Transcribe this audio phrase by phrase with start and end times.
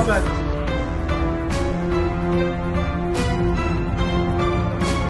[0.00, 0.40] Husband.